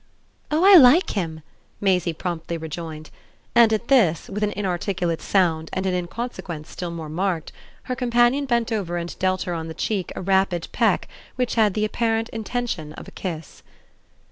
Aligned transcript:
"Oh 0.49 0.65
I 0.65 0.77
LIKE 0.77 1.11
him!" 1.11 1.41
Maisie 1.79 2.11
promptly 2.11 2.57
rejoined; 2.57 3.11
and 3.53 3.71
at 3.71 3.87
this, 3.87 4.29
with 4.29 4.41
an 4.41 4.49
inarticulate 4.53 5.21
sound 5.21 5.69
and 5.73 5.85
an 5.85 5.93
inconsequence 5.93 6.71
still 6.71 6.89
more 6.89 7.07
marked, 7.07 7.51
her 7.83 7.95
companion 7.95 8.45
bent 8.47 8.71
over 8.71 8.97
and 8.97 9.15
dealt 9.19 9.43
her 9.43 9.53
on 9.53 9.67
the 9.67 9.75
cheek 9.75 10.11
a 10.15 10.21
rapid 10.23 10.69
peck 10.71 11.07
which 11.35 11.53
had 11.53 11.75
the 11.75 11.85
apparent 11.85 12.29
intention 12.29 12.93
of 12.93 13.07
a 13.07 13.11
kiss. 13.11 13.61